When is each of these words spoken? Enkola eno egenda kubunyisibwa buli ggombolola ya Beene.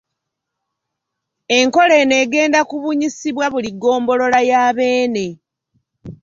Enkola 1.57 1.93
eno 2.01 2.15
egenda 2.23 2.59
kubunyisibwa 2.69 3.45
buli 3.53 3.69
ggombolola 3.73 4.39
ya 4.49 4.61
Beene. 4.77 5.27